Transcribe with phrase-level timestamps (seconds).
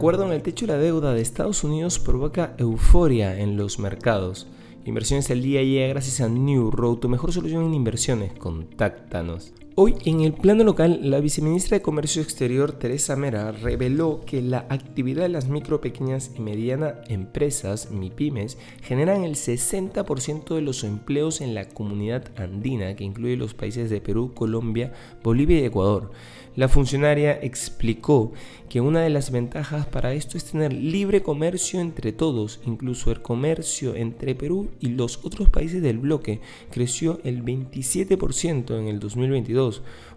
[0.00, 4.46] Acuerdo en el techo de la deuda de Estados Unidos provoca euforia en los mercados.
[4.86, 8.32] Inversiones al día llega gracias a New Road, tu mejor solución en inversiones.
[8.32, 9.52] Contáctanos.
[9.82, 14.66] Hoy, en el plano local, la viceministra de Comercio Exterior, Teresa Mera, reveló que la
[14.68, 21.40] actividad de las micro, pequeñas y medianas empresas, MIPIMES, generan el 60% de los empleos
[21.40, 26.10] en la comunidad andina, que incluye los países de Perú, Colombia, Bolivia y Ecuador.
[26.56, 28.32] La funcionaria explicó
[28.68, 33.22] que una de las ventajas para esto es tener libre comercio entre todos, incluso el
[33.22, 39.69] comercio entre Perú y los otros países del bloque creció el 27% en el 2022.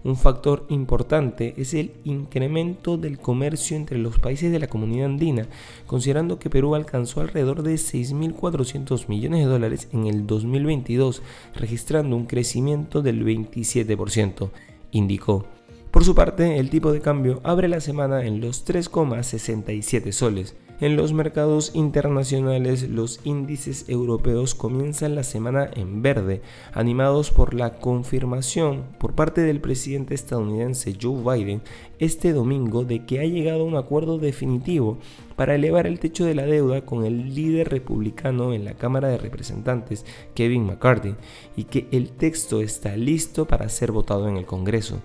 [0.03, 5.47] Un factor importante es el incremento del comercio entre los países de la comunidad andina,
[5.87, 11.21] considerando que Perú alcanzó alrededor de 6.400 millones de dólares en el 2022,
[11.55, 14.49] registrando un crecimiento del 27%,
[14.91, 15.45] indicó.
[15.91, 20.55] Por su parte, el tipo de cambio abre la semana en los 3,67 soles.
[20.83, 26.41] En los mercados internacionales, los índices europeos comienzan la semana en verde,
[26.73, 31.61] animados por la confirmación por parte del presidente estadounidense Joe Biden
[31.99, 34.97] este domingo de que ha llegado a un acuerdo definitivo
[35.37, 39.19] para elevar el techo de la deuda con el líder republicano en la Cámara de
[39.19, 41.15] Representantes, Kevin McCarthy,
[41.55, 44.99] y que el texto está listo para ser votado en el Congreso.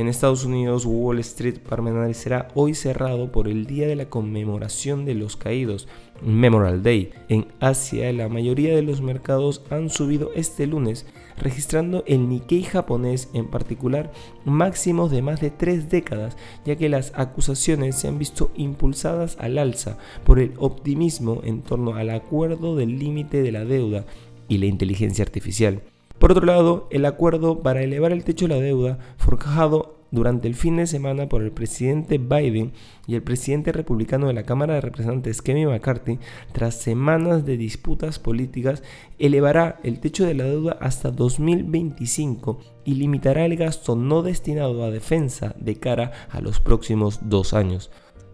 [0.00, 5.14] En Estados Unidos, Wall Street permanecerá hoy cerrado por el día de la conmemoración de
[5.14, 5.88] los caídos,
[6.22, 7.10] Memorial Day.
[7.28, 11.04] En Asia, la mayoría de los mercados han subido este lunes,
[11.36, 14.10] registrando el Nikkei japonés en particular
[14.46, 16.34] máximos de más de tres décadas,
[16.64, 21.96] ya que las acusaciones se han visto impulsadas al alza por el optimismo en torno
[21.96, 24.06] al acuerdo del límite de la deuda
[24.48, 25.82] y la inteligencia artificial.
[26.20, 30.54] Por otro lado, el acuerdo para elevar el techo de la deuda forjado durante el
[30.54, 32.72] fin de semana por el presidente Biden
[33.06, 36.18] y el presidente republicano de la Cámara de Representantes Kevin McCarthy,
[36.52, 38.82] tras semanas de disputas políticas,
[39.18, 44.90] elevará el techo de la deuda hasta 2025 y limitará el gasto no destinado a
[44.90, 47.90] defensa de cara a los próximos dos años.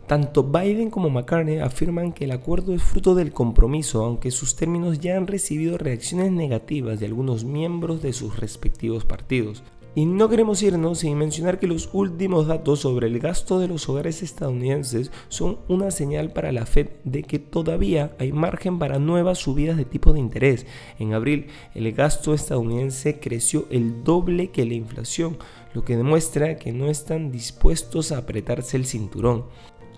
[0.07, 5.01] Tanto Biden como McCartney afirman que el acuerdo es fruto del compromiso, aunque sus términos
[5.01, 9.65] ya han recibido reacciones negativas de algunos miembros de sus respectivos partidos.
[9.97, 13.89] Y no queremos irnos sin mencionar que los últimos datos sobre el gasto de los
[13.89, 19.39] hogares estadounidenses son una señal para la Fed de que todavía hay margen para nuevas
[19.39, 20.67] subidas de tipo de interés.
[20.99, 25.39] En abril, el gasto estadounidense creció el doble que la inflación,
[25.73, 29.47] lo que demuestra que no están dispuestos a apretarse el cinturón.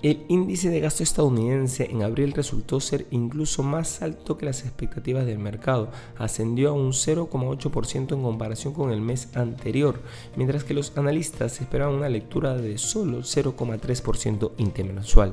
[0.01, 5.27] El índice de gasto estadounidense en abril resultó ser incluso más alto que las expectativas
[5.27, 10.01] del mercado, ascendió a un 0,8% en comparación con el mes anterior,
[10.37, 15.33] mientras que los analistas esperaban una lectura de solo 0,3% intermensual.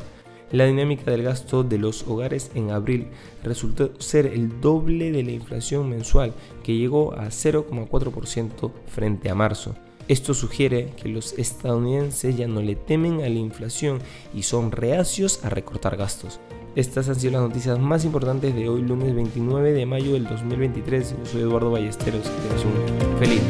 [0.51, 3.09] La dinámica del gasto de los hogares en abril
[3.43, 6.33] resultó ser el doble de la inflación mensual,
[6.63, 9.75] que llegó a 0,4% frente a marzo.
[10.07, 13.99] Esto sugiere que los estadounidenses ya no le temen a la inflación
[14.35, 16.39] y son reacios a recortar gastos.
[16.75, 21.15] Estas han sido las noticias más importantes de hoy, lunes 29 de mayo del 2023.
[21.17, 22.23] Yo soy Eduardo Ballesteros.
[22.23, 23.41] Que un feliz